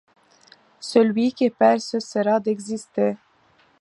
[0.79, 3.17] Celui qui perd cessera d'exister.